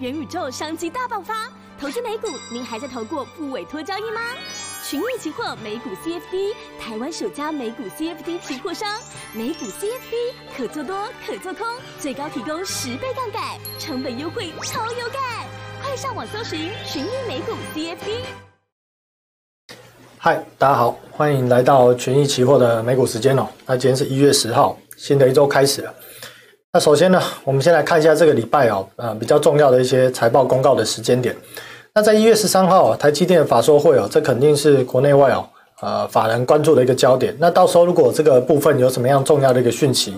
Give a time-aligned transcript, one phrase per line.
[0.00, 4.20] 元宇宙商机大爆发，投资美股，您还在投过不委托交易吗？
[4.84, 8.88] 群益期货美股 CFD，台湾首家美股 CFD 期货商，
[9.32, 11.66] 美股 CFD 可做多可做空，
[11.98, 13.42] 最高提供十倍杠杆，
[13.80, 15.20] 成本优惠超有感，
[15.82, 18.20] 快上网搜寻群益美股 CFD。
[20.16, 23.48] 嗨，大家好，欢迎来到群益期货的美股时间哦。
[23.66, 25.92] 那今天是一月十号，新的一周开始了。
[26.70, 31.34] 那首先呢，我们先来看一下这个礼拜哦，呃，比较重要的一些财报公告的时间点。
[31.94, 35.48] 那在一月十三号，台积电法说会哦，这肯定是国内外哦，
[35.80, 37.34] 呃，法人关注的一个焦点。
[37.40, 40.14] 那到时候如果这个部分有什么样重要的一个讯息，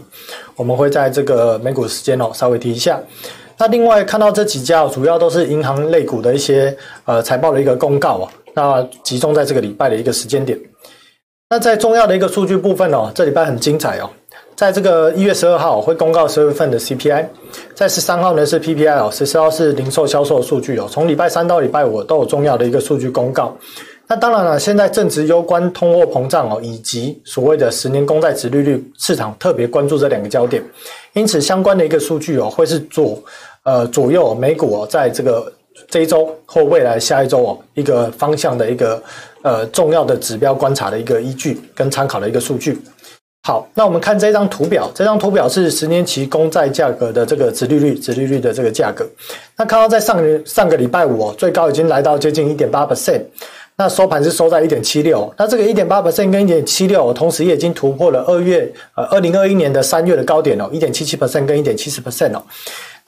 [0.57, 3.01] 我们会在这个美股时间哦稍微提一下。
[3.57, 10.59] 那另外看到这几家主要都是银行类股的一些呃财报的一个公告哦，那集中在这个礼拜的一个时间点。
[11.53, 14.09] 那在重要的一个数据部分哦，这礼拜很精彩哦。
[14.55, 17.27] 在这个一月十二号会公告十二月份的 CPI，
[17.75, 20.87] 在十三号呢是 PPI 哦，十四号是零售销售数据哦。
[20.89, 23.53] 从礼拜三到礼拜五都有重要的一个数据公告。
[24.07, 30.63] 那当然了，现在正值攸关通货膨胀哦，以及所谓的十年公债殖利率，市场特别关注这两个焦点。
[31.15, 33.21] 因此，相关的一个数据哦，会是左
[33.65, 35.53] 呃左右美股哦，在这个
[35.89, 39.03] 这一周或未来下一周哦，一个方向的一个
[39.43, 42.81] 呃重要的指标观察的一个依据跟参考的一个数据。
[43.43, 49.09] 好，那我们看这张图表，这张图表是十年期公债价格的这个殖利率，殖利率的这个价格。
[49.57, 53.23] 那看到在上个上个礼拜五哦，最高已经来到接近一点八 percent，
[53.77, 55.33] 那收盘是收在一点七六。
[55.39, 62.43] 那这个一点八 percent 跟一点七六，同时也已经突破了二月呃二零二一年的三月的高点哦，一点七七 percent 跟一点七十 percent 哦。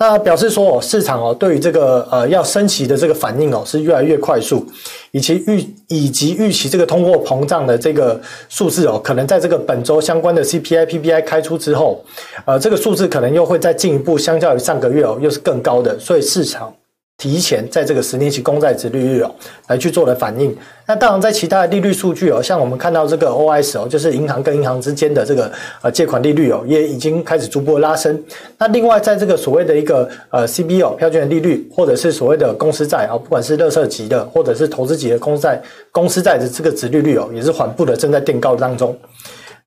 [0.02, 4.66] 那表示说哦，市场哦对于这个呃要升息的这个反应哦是越来越快速，
[5.12, 12.04] 以及预以及预期这个通货膨胀的这个数字哦，可能在这个本周相关的 CPI、PPI 开出之后，
[12.44, 16.74] 呃这个数字可能又会再进一步，相较于上个月哦又是更高的，所以市场。
[17.22, 19.32] 提前在这个十年期公债殖利率哦
[19.68, 20.52] 来去做的反应，
[20.88, 25.48] 那当然在其他的利率数据哦，像我们看到这个 OIS 哦，就是银行跟银行之间的这个
[25.82, 28.20] 呃借款利率哦，也已经开始逐步拉升。
[28.58, 38.98] 那另外在这个所谓的一个呃 CBO 票券利率，或者是所谓的公司债啊，不管是垃圾级的或者是投资级的公债、公司债的这个殖利率哦，也是缓步的正在垫高当中。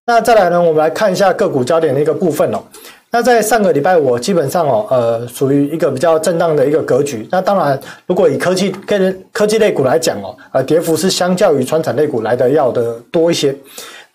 [0.08, 2.60] 那再来呢，我们来看一下个股焦点的一个部分哦。
[3.16, 7.26] 那在上个礼拜我，基本上哦，呃，属于一个比较震荡的一个格局。
[7.32, 13.56] 那当然，如果以科技跟科技类股来讲哦，呃，跌幅是相较于传产类股来的要的多一些。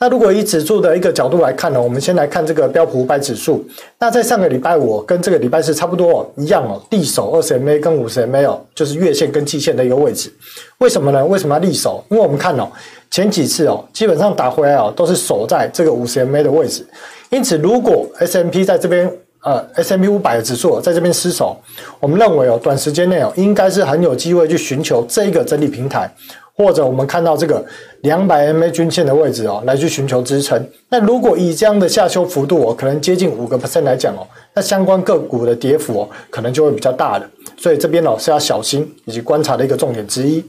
[0.03, 3.62] 那如果以指数的一个角度来看呢，我们先来看这个标普五百指数。
[3.99, 10.33] 那在上个礼拜五跟这个礼拜四差不多哦，一样哦，力守二十 MA 跟五十 MA 哦，就是月线跟季线的一个位置。
[10.78, 11.22] 为什么呢？
[11.27, 12.03] 为什么要力守？
[12.09, 12.66] 因为我们看哦，
[13.11, 16.82] 前几次哦，基本上打回来哦，都是守在这个五十 MA 的位置。
[17.28, 19.12] 因此，如果 S M P 在这边，
[19.43, 21.55] 呃 S M P 五百的指数在这边失守，
[22.00, 26.11] 我们认为哦，短时间内哦，应该是很有机会去寻求这一个整理平台，
[26.60, 27.65] 或者我们看到这个
[28.03, 30.62] 两百 MA 均线的位置哦，来去寻求支撑。
[30.91, 37.26] 那如果以这样的下修幅度哦，可能接近五个 percent 来讲哦，那相关个股的跌幅哦，可能就会比较大了。
[37.56, 40.44] 所以这边哦是要小心以及观察的一个重点之一。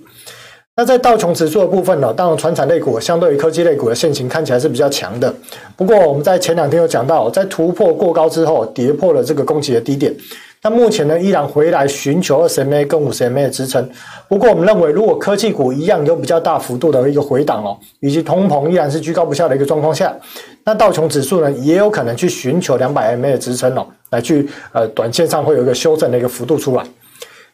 [0.75, 5.33] 那在道琼指数的部分呢，当然传产类股相对于科技类股的线型看起来是比较强的。
[5.77, 10.13] 不过我们在前两天有讲到，在突破过高之后，跌破了这个攻击的低点。
[10.63, 13.89] 那目前呢，依然回来寻求二十 MA 跟五十 MA 的支撑。
[14.27, 20.15] 不过我们认为，如果科技股一样有比较大幅度的一个回档哦，以及通膨依然是居高不下的一个状况下，
[20.63, 26.83] 那道琼指数呢，也有可能去寻求两百 MA 的支撑哦，来去呃短线上会有一个修正的一个幅度出来。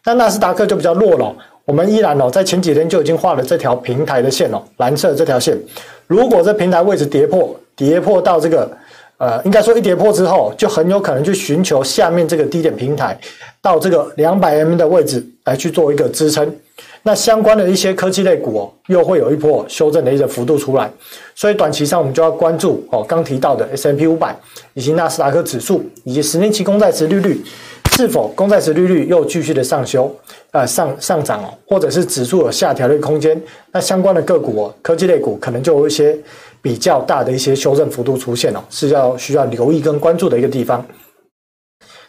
[0.03, 1.33] 那纳斯达克就比较弱了。
[1.63, 5.57] 我们依然哦，在前几天就已经画了这条平台的线哦，蓝色这条线。
[6.07, 8.69] 如果这平台位置跌破，跌破到这个，
[9.17, 13.19] 呃，应该说一跌破之后，就很有可能去寻求下面这个低点平台，
[13.61, 16.55] 到这个两百 M 的位置来去做一个支撑。
[17.03, 20.91] 那相关的一些科技类股哦，又会有一波修正的一个幅度出来。
[21.33, 24.35] 所以短期上我们就要关注哦，刚提到的 S&P 五百，
[24.73, 27.43] 以及纳斯达克指数，以及十年期公债殖利率。
[27.95, 30.13] 是否公债殖利率又继续的上修，
[30.51, 33.41] 呃上上涨哦，或者是指数有下调的空间？
[33.71, 36.15] 那相关的个股哦，科技类股可能就有一些
[36.61, 40.85] 比较大的一些修正幅度出现哦，是要需要留意跟关注的一个地方。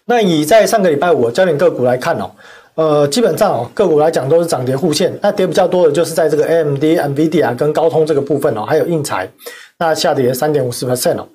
[0.07, 2.31] 那以在上个礼拜五焦点个股来看哦，
[2.75, 9.31] 呃，基本上哦个股来讲都是涨跌互现，那跌比较多的就是在这个 AMD、NVIDIA 跟高通这个部分哦，还有硬材，
[9.79, 11.29] 那下跌三点五四 percent 哦。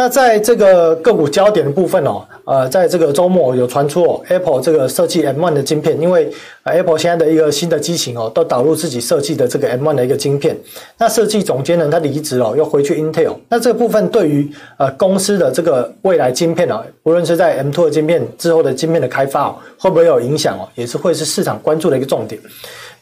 [0.00, 6.32] 那在这个个股焦点的部分哦，呃，在这个周末有传出哦，Apple 这个设计 M1 的晶片，因为
[6.62, 10.56] Apple 现在的一个新的机型哦，都导入自己设计的这个 M1 的一个晶片。
[10.96, 13.36] 那设计总监呢，他离职哦，又回去 Intel。
[13.50, 22.40] 那这个部分对于呃公司的这个未来晶片哦，无论是在 M2 的晶片之后的晶片的开发哦，会不会有影响哦，也是会是市场关注的一个重点。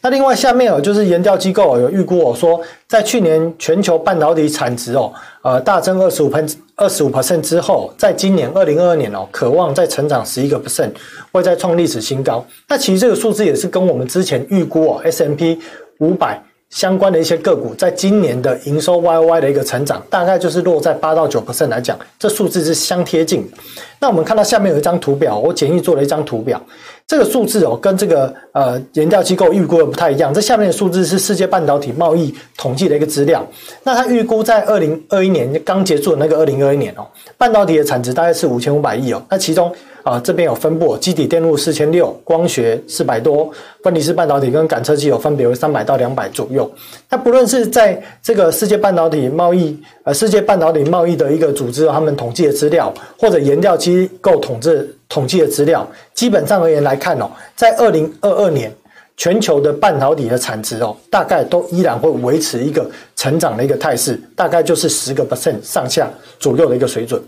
[0.01, 5.13] 那另外下面哦，就是研调机构有预估哦，说在去年全球半导体产值哦，
[5.43, 10.91] 呃大增二十五分二十五 percent 之后，在今年二零二二年哦，可望再成长十一个 percent，
[11.33, 12.45] 会再创历史新高。
[12.69, 15.59] 那其实这个数字也是跟我们之前预估哦，S M P
[15.99, 16.43] 五百。
[16.71, 23.51] 相关的一些个股，在今年的营收 Y Y 的一个成长，大概就是落在八到九 percent 来讲，这数字是相贴近。
[23.99, 26.63] 那我们看到下面有一张图表，我简易做了一张图表，
[27.09, 30.33] 这个数字哦，跟这个呃研调机构预估的不太一样。
[30.33, 33.45] 这下面的数字是世界半导体贸易统计的一个资料。
[33.83, 37.07] 那它预估在二零二一年刚结束的那个二零二一年哦，
[37.39, 39.23] 半导体的产值大概是五千五百亿哦。
[39.31, 39.73] 那其中
[40.03, 43.51] 啊，这边有分布，基底电路四千六，光学四百多，
[43.83, 46.71] 分离式半导体跟感测器有分别为三百到两百左右。
[47.09, 49.75] 那不论是在这个世界半导体贸易，
[50.05, 58.73] 呃，世界半导体贸易的一个组织，他们统计的资料，或者研调机构统治统计的资料，基本上而言来看哦，在二零二二年，
[59.17, 67.21] 全球的半导体的产值哦，大概都依然会维持一个成长的一个态势，大概就是十个 percent 上下左右的一个水准。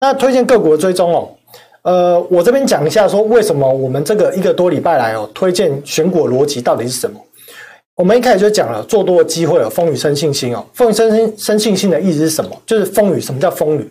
[0.00, 1.28] 那推荐各国追踪哦。
[1.82, 7.18] 呃，我这边讲一下，说为什么我们这个一个多礼拜来哦，推荐选股逻辑到底是什么？
[7.96, 12.50] 我们一开始就讲了，做多的机会哦，风雨生信心哦，风雨生生信心的意思是什么？
[12.66, 13.90] 就是风雨，什么叫风雨？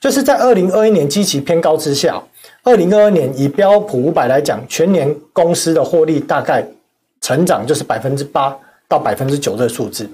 [0.00, 2.22] 就是在二零二一年基期偏高之下，
[2.68, 6.62] 二零二二年以标普五百来讲，全年公司的获利大概
[7.22, 8.54] 成长就是百分之八
[8.86, 10.06] 到百分之九的数字，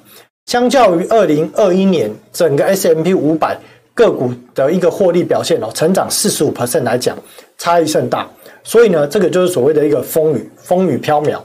[0.47, 3.59] 相较于二零二一年整个 S M P 五百。
[3.97, 7.17] 个股的一个获利表现哦，成长四十五 percent 来讲，
[7.56, 8.29] 差异甚大。
[8.65, 11.39] 所以呢，这个就是所谓的一个风雨风雨飘渺，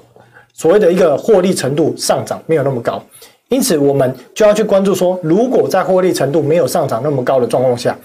[0.55, 2.99] 所谓的一个获利程度上涨没有那么高。
[3.49, 7.95] 因此，我们就要去关注说，如果在获利程度没有上涨那么高的状况下，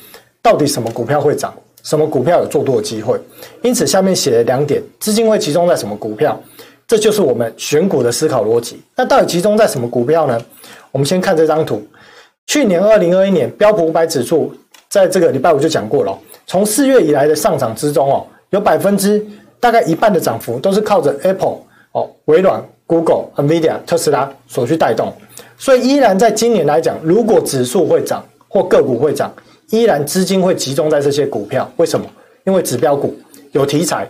[0.42, 3.16] 到底什么股票会涨，什么股票有做多的机会？
[3.62, 6.38] 因此，下面写了两点：资金会集中在什么股票？
[6.86, 8.82] 这就是我们选股的思考逻辑。
[8.96, 10.38] 那到底集中在什么股票呢？
[10.90, 11.86] 我们先看这张图。
[12.46, 14.52] 去年二零二一年标普五百指数，
[14.88, 19.24] 在这个礼拜五就讲过了，从四月以来的上涨之中哦，有百分之
[19.58, 21.56] 大概一半的涨幅都是靠着 Apple
[21.92, 25.10] 哦、微软、Google、NVIDIA、特斯拉所去带动，
[25.56, 29.32] 所以依然在今年来讲，如果指数会涨或个股会涨，
[29.70, 31.70] 依然资金会集中在这些股票。
[31.76, 32.06] 为什么？
[32.44, 33.16] 因为指标股
[33.52, 34.06] 有题材，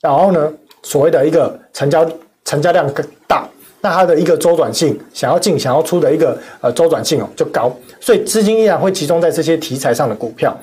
[0.00, 0.52] 然后呢，
[0.82, 2.08] 所谓的一个成交
[2.44, 3.48] 成交量更大。
[3.80, 7.70] 那它的一个周转性，想要进想要出的一个呃周转性哦就高，
[8.00, 10.56] 所以资金依然会集中在这些题材上的股票。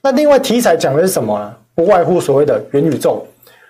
[0.00, 1.52] 那另外题材讲的是什么呢？
[1.74, 3.26] 不外乎所谓的元宇宙、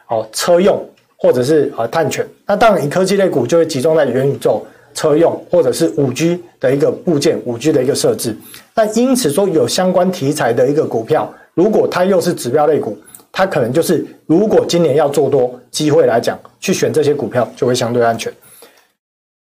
[0.09, 0.87] 哦车用
[1.17, 2.26] 或者是啊碳权。
[2.47, 8.37] 那当然以科技类股就会集中在元宇宙、车用或者是五 G 的一个部件、五 G 的一个设置。
[8.75, 12.96] 那因此说有相关题材的一个股票，如果它又是指标类股，
[13.32, 18.32] 它可能就是如果今年要做多机会来讲，去选这些股票就会相对安全。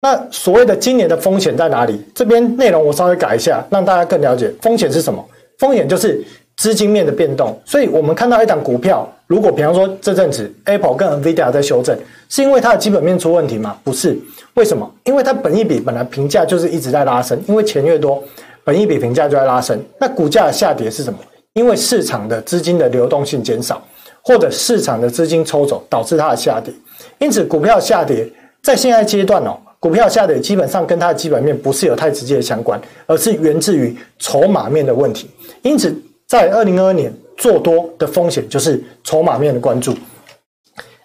[0.01, 2.01] 那所谓的今年的风险在哪里？
[2.15, 5.23] 这边内容我稍微改一下，让大家更了解风险是什么。
[5.57, 6.23] 风险就是
[6.59, 7.57] 资金面的变动。
[7.65, 11.97] 所以我们看到一档股票，如果比方说这阵子 Apple 跟 NVIDIA 在修正，
[12.27, 13.77] 是因为它的基本面出问题吗？
[13.81, 14.19] 不是。
[14.55, 14.93] 为什么？
[15.05, 18.21] 因为它本益比本来评价就是一直在拉升，因为钱越多，
[18.65, 19.81] 本益比评价就在拉升。
[19.97, 21.17] 那股价的下跌是什么？
[21.53, 23.81] 因为市场的资金的流动性减少，
[24.21, 26.73] 或者市场的资金抽走导致它的下跌。
[27.19, 28.29] 因此，股票下跌
[28.61, 29.57] 在现在阶段哦。
[29.79, 35.29] 股票下跌基本上跟它的基本面不是有太直接的相关，而是源自于筹码面的问题。
[35.61, 35.95] 因此，
[36.29, 39.95] 在二零二二年做多的风险就是筹码面的关注。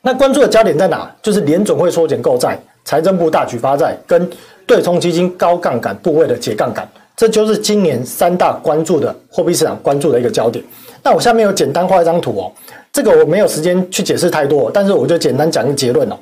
[0.03, 1.11] 那关注的焦点在哪？
[1.23, 4.31] 就是联总会缩减购债、财政部大举发债跟
[4.67, 10.63] 对冲基金高杠杆部位的解杠杆，这就是今年三大关注的货币市场关注的一个焦点。
[11.03, 12.53] 那我下面有简单画一张图哦，
[12.93, 16.19] 这个我没有时间去解释太多，但是我就简单讲一个结论哦。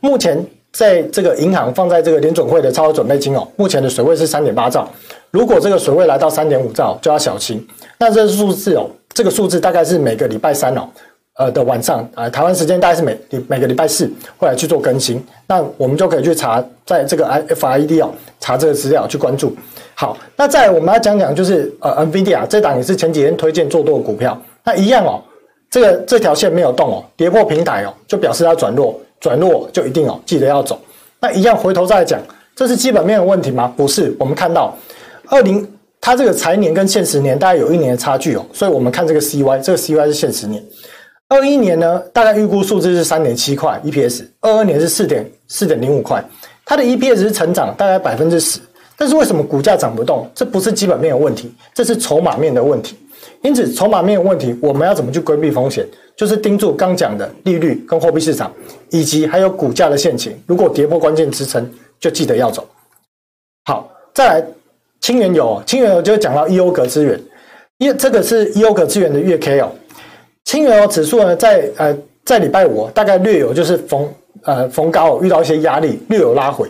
[0.00, 0.42] 目前。
[0.72, 4.86] 在这个银行放在这个联准会的超额准备金哦，目前的水位是三点八兆。
[5.30, 7.66] 如果这个水位来到三点五兆，就要小心。
[7.98, 10.88] 那这数字哦，这个数字大概是每个礼拜三哦，
[11.36, 13.18] 呃的晚上啊，台湾时间大概是每
[13.48, 15.22] 每个礼拜四会来去做更新。
[15.46, 19.54] 那我们就可以去查，在这个 FID 哦，查这个资料去关注。
[19.94, 25.22] 好，那再来我们要讲讲就是呃 NVIDIA 这档也是前几天推荐做多的股票，那一样哦，
[25.70, 28.98] 这个这条线没有动哦，跌破平台哦，就表示它转弱。
[29.18, 30.78] 转弱就一定哦，记得要走。
[31.18, 32.20] 那一样回头再讲，
[32.54, 33.72] 这是基本面的问题吗？
[33.74, 34.14] 不是。
[34.18, 34.76] 我们看到，
[35.28, 35.66] 二零
[36.00, 40.62] 它这个财年跟现实年大概有一年的差距哦，所以我们看这个 CY，这个 CY 是现实年。
[41.28, 46.24] 二一年呢，大概预估数字是三点七块 EPS，二二年是四点四点零五块，
[46.64, 48.60] 它的 EPS 是成长大概百分之十，
[48.96, 50.30] 但是为什么股价涨不动？
[50.34, 52.96] 这不是基本面有问题，这是筹码面的问题。
[53.42, 55.84] 因此，筹码面有问题，我们要怎么去规避风险？
[56.16, 58.52] 就是盯住刚讲的利率跟货币市场，
[58.90, 60.32] 以及还有股价的线型。
[60.46, 61.68] 如果跌破关键支撑，
[61.98, 62.66] 就记得要走。
[63.64, 64.46] 好，再来，
[65.06, 67.16] 轻原油，轻原油就讲到 EOG 资源，
[67.78, 69.70] 因为这个是 EOG 资源的月 K 哦。
[70.44, 76.68] 轻原油指数呢，在呃在礼拜五大概略有就是逢呃逢高遇到一些压力，略有拉回。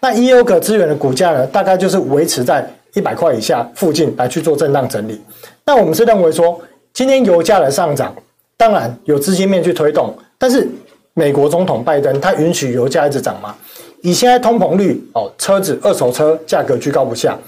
[0.00, 5.22] 那 EOG 资源的股价呢，大概就是维持在一百块以下附近来去做震荡整理。
[5.64, 6.60] 那我们是认为说，
[6.92, 8.12] 今天油价的上涨，
[8.56, 10.68] 当然有资金面去推动，但是
[11.14, 13.54] 美国总统拜登他允许油价一直涨吗？
[14.02, 17.38] 以现在通膨率哦，车子二手车价格居高不下，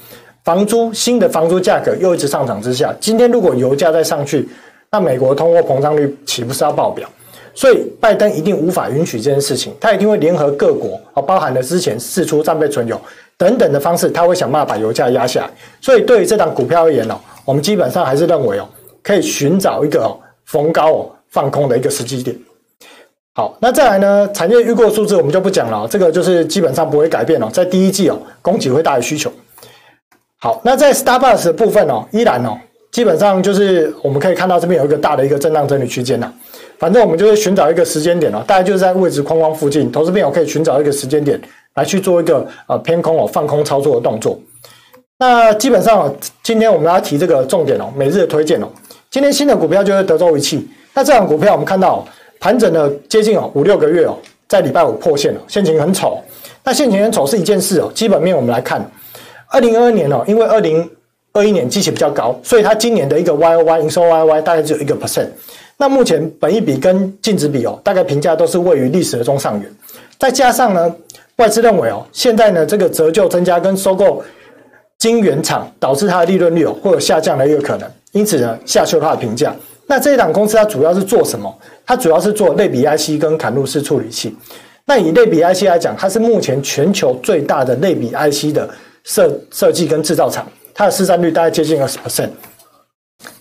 [0.48, 4.48] 房租新的房租价格又一直上涨之下，今天如果油价再上去，
[4.90, 7.06] 那美国通货膨胀率岂不是要爆表？
[7.54, 12.98] 所以拜登一定无法允许这件事情，他一定会联合各国，哦，包含了之前释出战备存油
[13.36, 15.50] 等等的方式，他会想办法把油价压下来。
[15.82, 18.66] 所以对于这档股票而言哦，我们基本上还是认为哦，
[19.02, 22.34] 可以寻找一个哦逢高哦放空的一个时机点。
[23.34, 29.30] 好，那再来呢，产业预估数字我们就不讲了，这个就是基本上不会改变哦，在第一季哦，供给会大于需求。
[30.40, 32.56] 好，那在 Starbucks 的部分哦，依然哦。
[32.90, 36.32] 基本上就是我们可以看到这边有一个大的一个震荡整理区间呐，
[36.78, 41.38] 反正我们就是寻找一个时间点哦，大概就是在位置框框附近，投资朋友可以寻找一个时间点
[41.74, 44.38] 来去做一个呃偏空哦放空操作的动作。
[45.18, 48.68] 那基本上今天我们要提这个重点哦，每日的推荐哦，
[49.10, 50.66] 今天新的股票就是德州仪器。
[50.94, 52.06] 那这档股票我们看到
[52.40, 54.16] 盘整了接近哦五六个月哦，
[54.48, 56.18] 在礼拜五破线了，线情很丑。
[56.64, 58.80] 那线情很丑是一件事哦，基本面我们来看，
[59.50, 60.88] 二零二二年哦，因为二零。
[61.34, 65.28] 二一年基期比较高，所以它今年的一个 Y O Y 营收 Y O Y 大概只有一个 percent。
[65.76, 69.70] 那目前本益比跟净值比哦，大概评价都是位于历史的中上缘。
[70.18, 70.92] 再加上呢，
[71.36, 74.24] 外资认为哦，现在呢这个折旧增加跟收购
[74.96, 79.54] 晶圆厂导致它的利润率哦会有下降的一个可能，因此呢下修它的评价。
[79.86, 81.56] 那这一档公司它主要是做什么？
[81.86, 84.34] 它主要是做类比 IC 跟砍入式处理器。
[84.86, 88.68] 那以类比 IC 来讲，它是目前全球最大的类比 IC 的
[89.04, 90.46] 设设计跟制造厂。
[90.74, 92.30] 它的市占率大概接近二十 percent，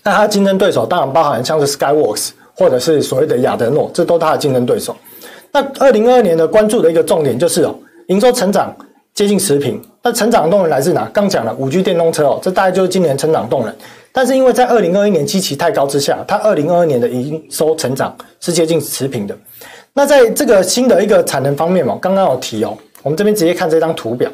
[0.02, 4.98] 那它的竞争对手当然包含像是 Skyworks 或者是所谓的亚德诺，这都它的竞争对手。
[5.52, 7.76] 那二零二二年的关注的一个重点就是哦，
[8.08, 8.76] 营收成长
[9.14, 11.08] 接近持平，那成长动能来自哪？
[11.14, 13.76] 刚讲了五 G 电动车哦，这大概就是今年成长动能。
[14.12, 19.38] 但是因为在二零二一年基期太高之下，它二零二二年的营收成长是接近持平的。
[19.94, 24.28] 那在这个新的一个产能方面嘛，刚刚有提哦，我们这边直接看这张图表。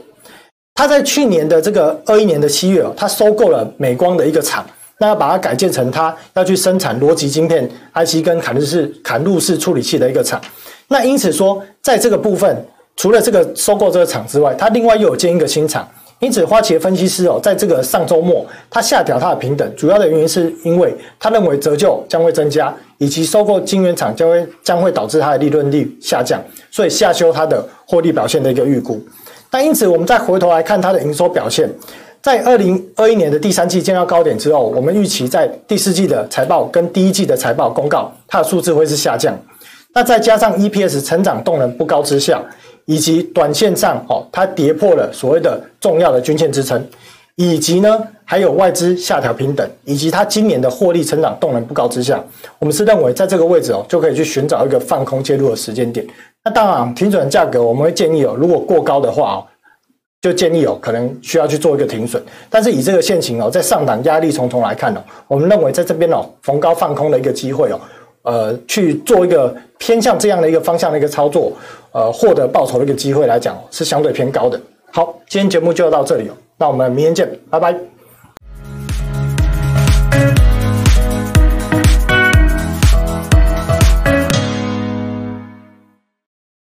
[0.75, 4.65] 他在去年的这个二一年的七月哦，他收购了美光的一个厂，
[4.98, 10.42] 那要把它改建成他要去生产逻辑晶片 IC 跟砍入式砍入式处理器的一个厂。
[10.88, 12.65] 那因此说，在这个部分，
[12.98, 15.88] 除了这个收购这个厂之外，他另外又有建一个新厂。
[16.20, 29.01] 因此，花旗分析师哦，在这个上周末，他下调他的平等，主要的原因是因为他认为折旧将会增加，以及收购晶圆厂将会将会导致它的利润率下降，所以下修它的获利表现的一个预估。
[29.54, 31.70] 那因此，我们再回头来看它的营收表现，
[32.24, 39.38] 在二零二一年的第三季见到高点之后，我们预期在第四季的财报跟第一季的财报公告，它的数字会是下降。
[39.94, 42.42] 那再加上 EPS 成长动能不高之下，
[42.86, 46.84] 以及短线上哦，它跌破了所谓的重要的均线支撑，
[47.36, 52.20] 以及呢还有外资下调平等，以及它今年的获利成长动能不高之下，
[52.58, 56.04] 我们是认为在这个位置哦，就可以去寻找一个放空介入的时间点。
[56.46, 59.48] 那当然，停损价格我们会建议哦，如果过高的话哦，
[60.22, 62.22] 就建议哦，可能需要去做一个停损。
[62.50, 67.80] 但是以这个现情哦，在上档压力重重来看哦，我们认为在这边哦，逢高放空的一个机会哦，
[68.24, 71.54] 呃，去做一个偏向这样的一个方向的一个操作，
[71.94, 74.60] 呃，获得报酬的一个机会来讲是相对偏高的。
[74.92, 77.93] 好，今天节目就到这里哦，那我们明天见，拜拜。